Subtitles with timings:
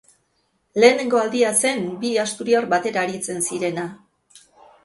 [0.83, 3.85] Lehenengo aldia zen bi asturiar batera aritzen zirena.